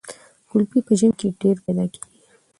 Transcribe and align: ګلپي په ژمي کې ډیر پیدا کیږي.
ګلپي 0.49 0.79
په 0.87 0.93
ژمي 0.99 1.13
کې 1.19 1.27
ډیر 1.41 1.55
پیدا 1.65 1.85
کیږي. 1.93 2.09